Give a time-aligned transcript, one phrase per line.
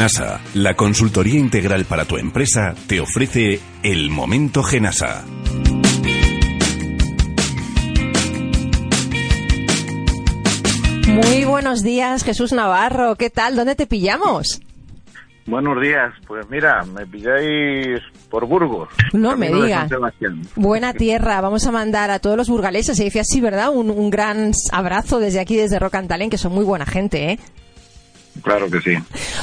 [0.00, 5.26] Genasa, la consultoría integral para tu empresa, te ofrece el momento Genasa.
[11.06, 13.16] Muy buenos días, Jesús Navarro.
[13.16, 13.56] ¿Qué tal?
[13.56, 14.62] ¿Dónde te pillamos?
[15.44, 16.14] Buenos días.
[16.26, 18.88] Pues mira, me pilláis por Burgos.
[19.12, 19.90] No me digas.
[20.56, 21.42] Buena tierra.
[21.42, 23.68] Vamos a mandar a todos los burgaleses, se dice así, ¿verdad?
[23.68, 27.38] Un, un gran abrazo desde aquí, desde Talent, que son muy buena gente, ¿eh?
[28.42, 28.92] Claro que sí.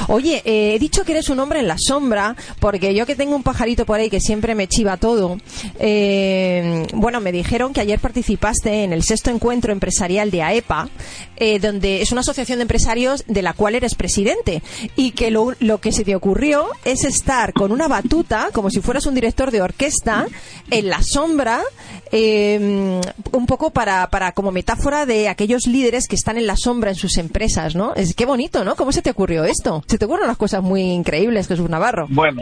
[0.08, 3.36] Oye, eh, he dicho que eres un hombre en la sombra, porque yo que tengo
[3.36, 5.38] un pajarito por ahí que siempre me chiva todo,
[5.78, 10.88] eh, bueno, me dijeron que ayer participaste en el sexto encuentro empresarial de AEPA,
[11.36, 14.62] eh, donde es una asociación de empresarios de la cual eres presidente,
[14.96, 18.80] y que lo, lo que se te ocurrió es estar con una batuta, como si
[18.80, 20.26] fueras un director de orquesta,
[20.70, 21.62] en la sombra,
[22.10, 23.00] eh,
[23.32, 26.96] un poco para, para como metáfora de aquellos líderes que están en la sombra en
[26.96, 27.94] sus empresas, ¿no?
[27.94, 28.76] Es qué bonito, ¿no?
[28.88, 29.82] ¿Cómo se te ocurrió esto?
[29.86, 32.06] Se te ocurren las cosas muy increíbles, Jesús Navarro.
[32.08, 32.40] Bueno,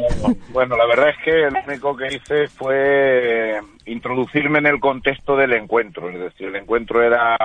[0.50, 5.55] bueno, la verdad es que lo único que hice fue introducirme en el contexto del
[5.55, 6.08] encuentro.
[6.08, 7.36] Es decir, el encuentro era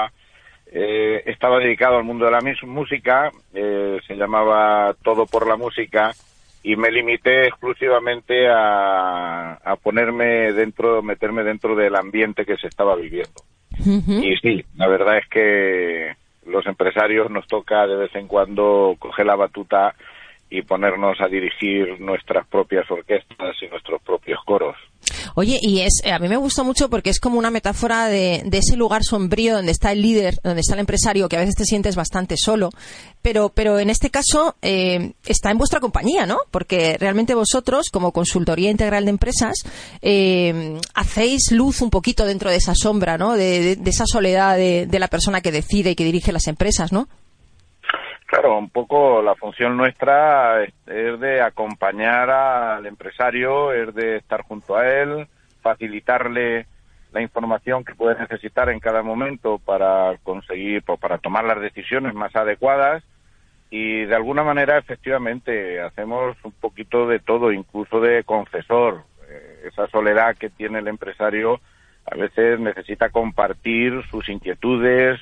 [0.68, 6.12] eh, estaba dedicado al mundo de la música, eh, se llamaba Todo por la música
[6.62, 12.96] y me limité exclusivamente a, a ponerme dentro, meterme dentro del ambiente que se estaba
[12.96, 13.42] viviendo.
[13.84, 19.26] Y sí, la verdad es que los empresarios nos toca de vez en cuando coger
[19.26, 19.96] la batuta
[20.52, 24.76] y ponernos a dirigir nuestras propias orquestas y nuestros propios coros.
[25.36, 28.44] Oye, y es eh, a mí me gusta mucho porque es como una metáfora de,
[28.46, 31.56] de ese lugar sombrío donde está el líder, donde está el empresario, que a veces
[31.56, 32.70] te sientes bastante solo,
[33.22, 36.38] pero, pero en este caso eh, está en vuestra compañía, ¿no?
[36.52, 39.56] Porque realmente vosotros, como consultoría integral de empresas,
[40.02, 43.34] eh, hacéis luz un poquito dentro de esa sombra, ¿no?
[43.34, 47.08] De, de- esa soledad de la persona que decide y que dirige las empresas, ¿no?
[48.32, 54.78] Claro, un poco la función nuestra es, de acompañar al empresario, es de estar junto
[54.78, 55.28] a él,
[55.62, 56.66] facilitarle
[57.12, 62.34] la información que puede necesitar en cada momento para conseguir, para tomar las decisiones más
[62.34, 63.04] adecuadas
[63.70, 69.04] y de alguna manera efectivamente hacemos un poquito de todo, incluso de confesor.
[69.30, 71.60] Eh, esa soledad que tiene el empresario
[72.10, 75.20] a veces necesita compartir sus inquietudes,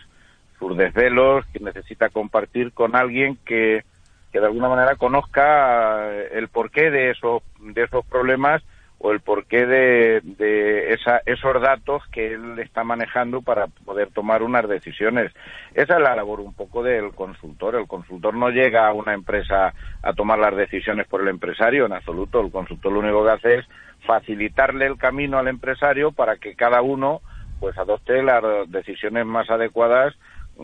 [0.60, 3.84] sus desvelos, que necesita compartir con alguien que,
[4.32, 8.62] que de alguna manera conozca eh, el porqué de esos, de esos problemas
[9.02, 14.44] o el porqué de, de esa, esos datos que él está manejando para poder tomar
[14.44, 15.32] unas decisiones.
[15.74, 17.76] Esa es la labor un poco del consultor.
[17.76, 21.94] El consultor no llega a una empresa a tomar las decisiones por el empresario en
[21.94, 22.42] absoluto.
[22.42, 23.66] El consultor lo único que hace es
[24.06, 27.22] facilitarle el camino al empresario para que cada uno
[27.62, 30.14] pues adopte las decisiones más adecuadas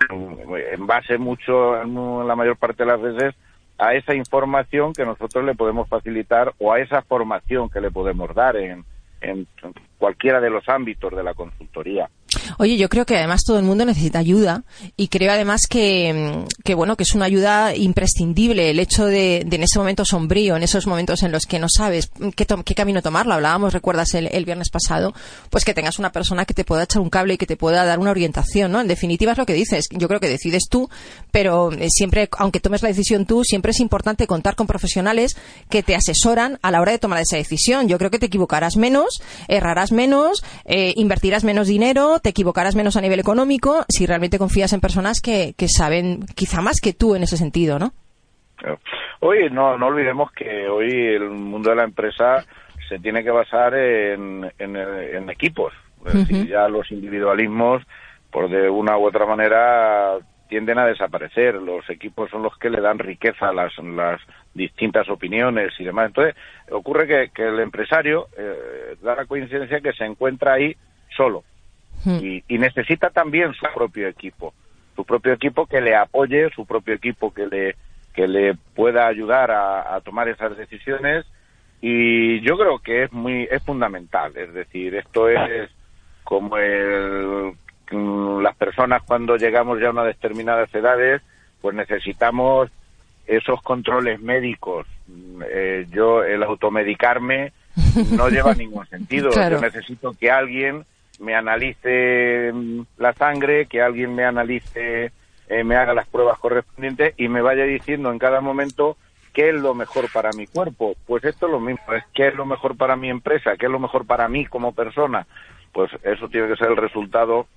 [0.10, 1.84] en base mucho,
[2.24, 3.36] la mayor parte de las veces,
[3.78, 8.34] a esa información que nosotros le podemos facilitar o a esa formación que le podemos
[8.34, 8.86] dar en,
[9.22, 9.48] en
[9.98, 12.10] cualquiera de los ámbitos de la consultoría.
[12.58, 14.64] Oye, yo creo que además todo el mundo necesita ayuda
[14.98, 19.64] y creo además que, mm, bueno, que es una ayuda imprescindible el hecho de, en
[19.64, 23.02] ese momento sombrío, en esos momentos en los que no sabes qué, to- qué camino
[23.02, 25.14] tomar, lo hablábamos, recuerdas el, el viernes pasado,
[25.50, 27.84] pues que tengas una persona que te pueda echar un cable y que te pueda
[27.86, 28.82] dar una orientación, ¿no?
[28.82, 30.90] En definitiva es lo que dices, yo creo que decides tú,
[31.32, 35.36] pero eh, siempre, aunque tomes la decisión tú, siempre es importante contar con profesionales
[35.70, 37.88] que te asesoran a la hora de tomar esa decisión.
[37.88, 42.45] Yo creo que te equivocarás menos, errarás menos, eh, invertirás menos dinero, te equivocarás
[42.76, 46.94] menos a nivel económico si realmente confías en personas que, que saben quizá más que
[46.94, 47.94] tú en ese sentido, ¿no?
[49.20, 52.46] Hoy no, no olvidemos que hoy el mundo de la empresa
[52.88, 55.74] se tiene que basar en, en, en equipos.
[56.06, 57.82] Es decir, ya los individualismos,
[58.32, 60.18] por de una u otra manera,
[60.48, 61.56] tienden a desaparecer.
[61.56, 64.22] Los equipos son los que le dan riqueza a las, las
[64.54, 66.08] distintas opiniones y demás.
[66.08, 66.36] Entonces,
[66.70, 70.76] ocurre que, que el empresario eh, da la coincidencia que se encuentra ahí
[71.18, 71.44] solo
[72.06, 74.54] y, y necesita también su propio equipo,
[74.96, 77.76] su propio equipo que le apoye, su propio equipo que le
[78.14, 81.26] que le pueda ayudar a, a tomar esas decisiones
[81.82, 85.70] y yo creo que es muy es fundamental, es decir, esto es
[86.26, 87.54] como el,
[87.92, 91.22] mm, las personas cuando llegamos ya a unas determinadas edades,
[91.62, 92.70] pues necesitamos
[93.28, 94.86] esos controles médicos.
[95.08, 97.54] Mm, eh, yo el automedicarme
[98.12, 99.30] no lleva ningún sentido.
[99.34, 99.58] Claro.
[99.58, 100.86] Yo necesito que alguien
[101.20, 105.12] me analice mm, la sangre, que alguien me analice,
[105.48, 108.98] eh, me haga las pruebas correspondientes y me vaya diciendo en cada momento
[109.34, 110.96] qué es lo mejor para mi cuerpo.
[111.06, 113.72] Pues esto es lo mismo, es qué es lo mejor para mi empresa, qué es
[113.72, 115.28] lo mejor para mí como persona.
[115.72, 117.48] Pues eso tiene que ser el resultado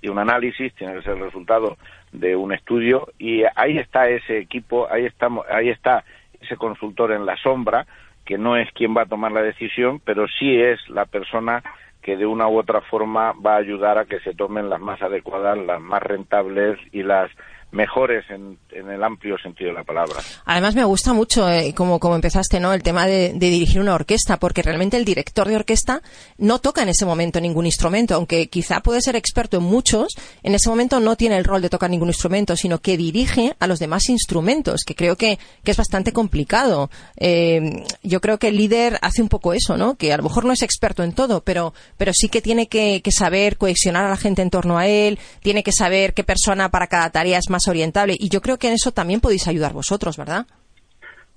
[0.00, 1.76] de un análisis, tiene que ser el resultado
[2.12, 6.04] de un estudio y ahí está ese equipo, ahí estamos, ahí está
[6.40, 7.86] ese consultor en la sombra,
[8.24, 11.62] que no es quien va a tomar la decisión, pero sí es la persona
[12.02, 15.00] que de una u otra forma va a ayudar a que se tomen las más
[15.02, 17.30] adecuadas, las más rentables y las
[17.72, 20.20] mejores en, el amplio sentido de la palabra.
[20.44, 22.72] Además me gusta mucho, eh, como, empezaste, ¿no?
[22.72, 26.02] El tema de, dirigir una orquesta, porque realmente el director de orquesta
[26.38, 30.54] no toca en ese momento ningún instrumento, aunque quizá puede ser experto en muchos, en
[30.54, 33.78] ese momento no tiene el rol de tocar ningún instrumento, sino que dirige a los
[33.78, 36.90] demás instrumentos, que creo que, es bastante complicado.
[37.16, 39.94] Eh, yo creo que el líder hace un poco eso, ¿no?
[39.94, 43.00] Que a lo mejor no es experto en todo, pero, pero sí que tiene que,
[43.02, 46.70] que saber cohesionar a la gente en torno a él, tiene que saber qué persona
[46.70, 48.14] para cada tarea es más orientable.
[48.18, 50.46] Y yo creo que en eso también podéis ayudar vosotros, ¿verdad?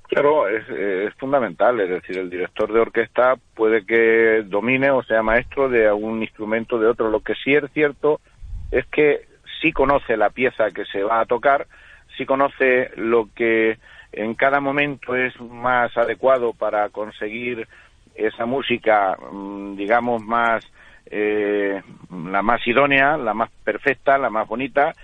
[0.07, 1.79] Claro, es, fundamental.
[1.81, 6.77] Es decir, el director de orquesta puede que domine o sea maestro de algún instrumento
[6.77, 7.09] de otro.
[7.09, 8.19] Lo que sí es cierto
[8.71, 9.27] es que
[9.61, 11.67] sí conoce la pieza que se va a tocar,
[12.17, 13.77] sí conoce lo que
[14.11, 17.67] en cada momento es más adecuado para conseguir
[18.15, 20.65] esa música, mm, digamos, más
[21.07, 21.81] eh,
[22.11, 24.95] la más idónea, la más perfecta, la más bonita,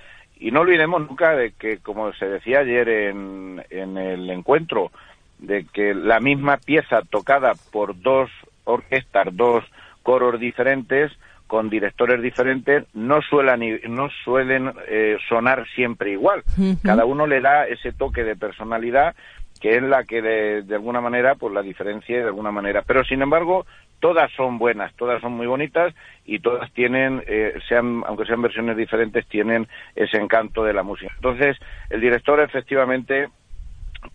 [0.42, 4.92] y no olvidemos nunca de que, como se decía ayer en, en el encuentro,
[5.38, 8.30] de que la misma pieza tocada por dos
[8.64, 9.64] orquestas, dos
[10.02, 11.12] coros diferentes,
[11.46, 16.44] con directores diferentes, no, suelen, no suelen eh, sonar siempre igual.
[16.82, 19.16] Cada uno le da ese toque de personalidad
[19.60, 22.82] que es la que de, de, alguna manera pues la diferencia de alguna manera.
[22.82, 23.68] Pero sin embargo,
[24.02, 25.94] todas son buenas, todas son muy bonitas
[26.26, 31.14] y todas tienen, eh, sean, aunque sean versiones diferentes, tienen ese encanto de la música.
[31.16, 31.58] Entonces,
[31.90, 33.30] el director efectivamente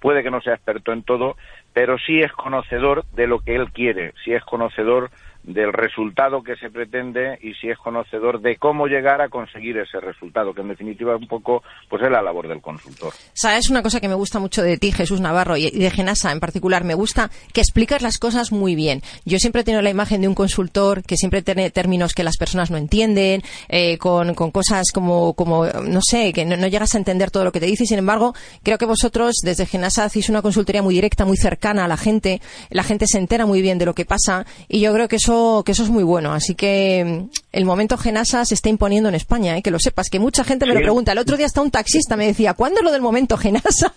[0.01, 1.37] puede que no sea experto en todo,
[1.73, 5.11] pero sí es conocedor de lo que él quiere, sí es conocedor
[5.47, 10.01] del resultado que se pretende y si es conocedor de cómo llegar a conseguir ese
[10.01, 13.13] resultado, que en definitiva un poco pues es la labor del consultor.
[13.33, 16.41] Sabes una cosa que me gusta mucho de ti, Jesús Navarro, y de Genasa en
[16.41, 19.03] particular, me gusta que explicas las cosas muy bien.
[19.25, 22.37] Yo siempre he tenido la imagen de un consultor que siempre tiene términos que las
[22.37, 27.31] personas no entienden, eh, con, cosas como, como, no sé, que no, llegas a entender
[27.31, 28.35] todo lo que te dice, sin embargo,
[28.65, 32.41] creo que vosotros desde Genasa hacéis una consultoría muy directa, muy cercana a la gente,
[32.71, 35.36] la gente se entera muy bien de lo que pasa, y yo creo que eso
[35.65, 36.33] que eso es muy bueno.
[36.33, 39.63] Así que mm, el momento Genasa se está imponiendo en España, ¿eh?
[39.63, 41.13] que lo sepas, que mucha gente me lo pregunta.
[41.13, 43.93] El otro día hasta un taxista me decía, ¿cuándo es lo del momento Genasa?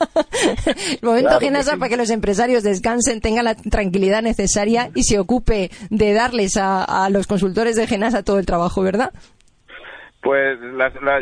[0.65, 5.69] el momento Genasa para que los empresarios descansen, tengan la tranquilidad necesaria y se ocupe
[5.89, 9.12] de darles a, los consultores de Genasa todo el trabajo, ¿verdad?
[10.21, 10.59] Pues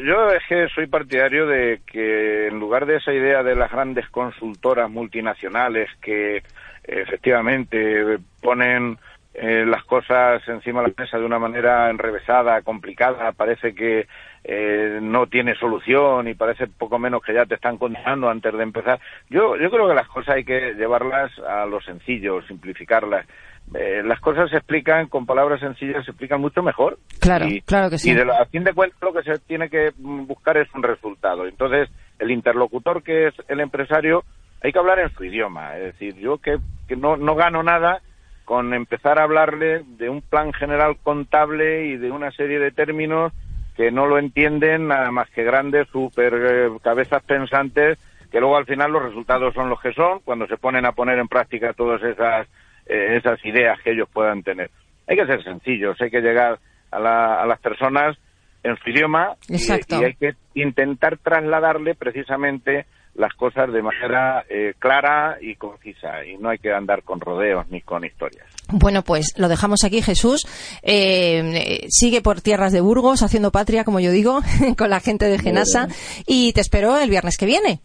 [0.03, 4.09] yo es que soy partidario de que en lugar de esa idea de las grandes
[4.09, 6.41] consultoras multinacionales que
[6.87, 8.97] efectivamente ponen
[9.33, 14.07] eh, las cosas encima de la mesa de una manera enrevesada, complicada, parece que
[14.43, 18.63] eh, no tiene solución y parece poco menos que ya te están condenando antes de
[18.63, 18.99] empezar.
[19.29, 23.27] Yo, yo creo que las cosas hay que llevarlas a lo sencillo, simplificarlas.
[23.75, 26.97] Eh, las cosas se explican con palabras sencillas, se explican mucho mejor.
[27.19, 28.11] Claro, claro que sí.
[28.11, 31.45] Y de a fin de cuentas lo que se tiene que buscar es un resultado.
[31.45, 34.23] Entonces, el interlocutor que es el empresario,
[34.63, 35.77] hay que hablar en su idioma.
[35.77, 36.57] Es decir, yo que,
[36.87, 38.01] que no, no gano nada
[38.47, 43.33] con empezar a hablarle de un plan general contable y de una serie de términos
[43.75, 47.99] que no lo entienden nada más que grandes super eh, cabezas pensantes
[48.31, 51.19] que luego al final los resultados son los que son cuando se ponen a poner
[51.19, 52.47] en práctica todas esas
[52.85, 54.71] eh, esas ideas que ellos puedan tener.
[55.07, 56.57] Hay que ser sencillos, hay que llegar
[56.91, 58.17] a, la, a las personas
[58.63, 62.85] en su idioma y, y, hay que intentar trasladarle precisamente
[63.17, 67.67] las cosas de manera eh, clara y concisa y no hay que andar con rodeos
[67.69, 68.45] ni con historias.
[68.69, 70.47] Bueno, pues lo dejamos aquí, Jesús.
[70.83, 74.41] Eh, sigue por tierras de Burgos haciendo patria, como yo digo,
[74.77, 75.87] con la gente de Genasa
[76.27, 77.79] y te espero el viernes que viene.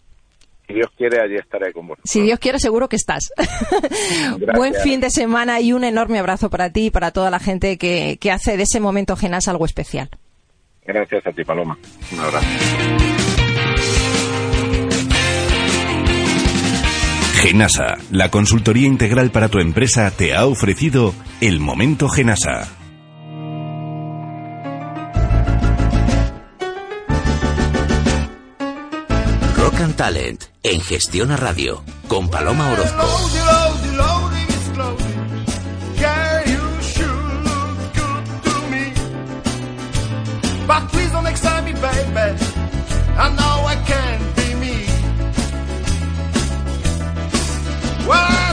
[0.66, 2.10] Si Dios quiere, allí estaré con vosotros.
[2.10, 3.32] Si Dios quiere, seguro que estás.
[4.54, 7.78] Buen fin de semana y un enorme abrazo para ti y para toda la gente
[7.78, 10.10] que, que hace de ese momento Genasa algo especial.
[10.84, 11.78] Gracias a ti, Paloma.
[12.12, 13.31] Un abrazo.
[17.42, 22.68] Genasa, la consultoría integral para tu empresa, te ha ofrecido el momento Genasa.
[29.56, 33.02] Rock and Talent en Gestión a Radio con Paloma Orozco.
[43.14, 44.01] I know I can
[48.12, 48.51] Well,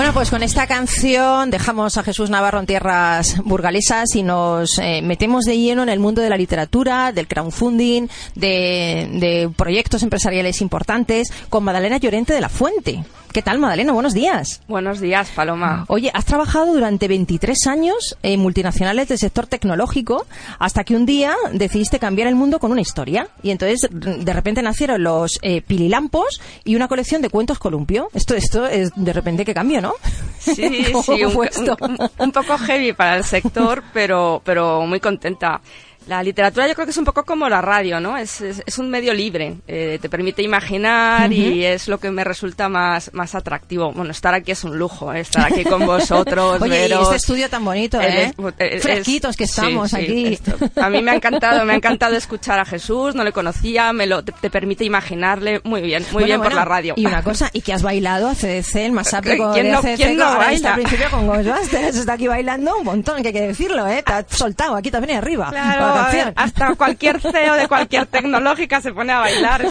[0.00, 5.02] Bueno, pues con esta canción dejamos a Jesús Navarro en tierras burgalesas y nos eh,
[5.02, 10.62] metemos de lleno en el mundo de la literatura, del crowdfunding, de, de proyectos empresariales
[10.62, 13.04] importantes con Madalena Llorente de la Fuente.
[13.32, 13.92] ¿Qué tal, Madalena?
[13.92, 14.60] Buenos días.
[14.66, 15.84] Buenos días, Paloma.
[15.86, 20.26] Oye, has trabajado durante 23 años en multinacionales del sector tecnológico
[20.58, 23.28] hasta que un día decidiste cambiar el mundo con una historia.
[23.44, 28.08] Y entonces, de repente nacieron los eh, pililampos y una colección de cuentos columpio.
[28.14, 29.94] Esto, esto es de repente que cambio, ¿no?
[30.40, 30.52] Sí,
[31.04, 35.60] sí, un, un, un, poco heavy para el sector, pero, pero muy contenta.
[36.10, 38.16] La literatura yo creo que es un poco como la radio, ¿no?
[38.16, 41.36] Es, es, es un medio libre, eh, te permite imaginar uh -huh.
[41.36, 43.92] y es lo que me resulta más, más atractivo.
[43.92, 45.20] Bueno, estar aquí es un lujo, ¿eh?
[45.20, 46.60] estar aquí con vosotros.
[46.62, 48.32] Oye, veros, y este estudio tan bonito, ¿eh?
[48.58, 50.26] Es, Fresquitos que estamos sí, sí, aquí.
[50.32, 50.58] Esto.
[50.82, 54.08] A mí me ha encantado, me ha encantado escuchar a Jesús, no le conocía, me
[54.08, 56.94] lo, te, te permite imaginarle muy bien, muy bueno, bien bueno, por la radio.
[56.96, 59.80] Y una cosa, y que has bailado a CDC, el más ápico ¿Quién de no,
[59.80, 60.56] CDC, ¿quién no ahora baila?
[60.56, 64.02] está al principio con Ghostbusters, está aquí bailando un montón, que hay que decirlo, ¿eh?
[64.04, 65.50] Te has soltado aquí también arriba.
[65.50, 65.99] Claro,
[66.36, 69.62] hasta cualquier CEO de cualquier tecnológica se pone a bailar.